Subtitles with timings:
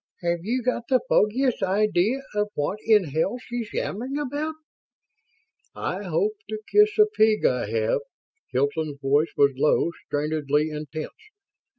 [0.23, 4.55] "Have you got the foggiest idea of what in hell she's yammering about?"
[5.75, 8.01] "I hope to kiss a pig I have!"
[8.49, 11.29] Hilton's voice was low, strainedly intense.